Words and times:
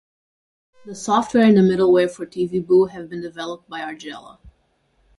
The 0.83 0.95
software 0.95 1.43
and 1.45 1.55
the 1.55 1.61
middleware 1.61 2.09
for 2.09 2.25
Tivibu, 2.25 2.89
have 2.89 3.07
been 3.07 3.21
developed 3.21 3.69
by 3.69 3.81
Argela. 3.81 4.39